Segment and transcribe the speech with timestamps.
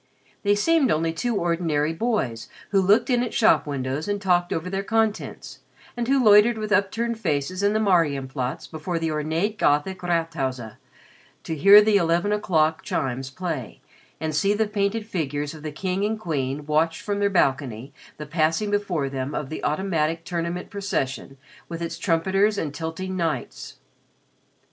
[0.41, 4.67] They seemed only two ordinary boys who looked in at shop windows and talked over
[4.67, 5.59] their contents,
[5.95, 10.59] and who loitered with upturned faces in the Marien Platz before the ornate Gothic Rathaus
[11.43, 13.79] to hear the eleven o'clock chimes play
[14.19, 18.25] and see the painted figures of the King and Queen watch from their balcony the
[18.25, 21.37] passing before them of the automatic tournament procession
[21.69, 23.75] with its trumpeters and tilting knights.